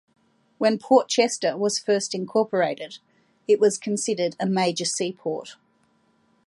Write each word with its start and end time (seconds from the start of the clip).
When 0.57 0.79
Port 0.79 1.09
Chester 1.09 1.55
was 1.55 1.77
first 1.77 2.15
incorporated, 2.15 2.97
it 3.47 3.59
was 3.59 3.77
considered 3.77 4.35
a 4.39 4.47
major 4.47 4.83
seaport. 4.85 5.57